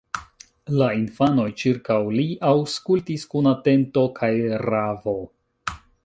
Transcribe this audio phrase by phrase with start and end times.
[0.77, 4.31] La infanoj ĉirkaŭ li aŭskultis kun atento kaj
[4.67, 5.15] ravo.